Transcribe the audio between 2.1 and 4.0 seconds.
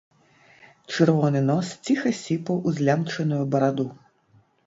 сіпаў у злямчаную бараду.